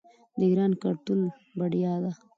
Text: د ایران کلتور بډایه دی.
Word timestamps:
د 0.37 0.39
ایران 0.49 0.71
کلتور 0.81 1.19
بډایه 1.57 1.95
دی. 2.03 2.11